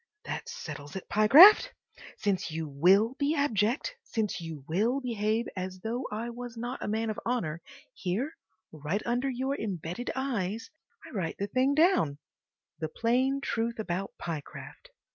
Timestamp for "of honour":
7.11-7.61